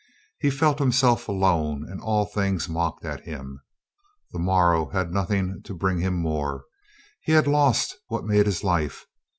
[0.39, 3.61] He felt himself alone and all things mocked at him.
[4.31, 6.65] The morrow had nothing to bring him more.
[7.21, 9.05] He had lost what made his life.